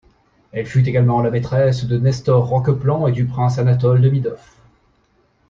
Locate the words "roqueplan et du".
2.47-3.27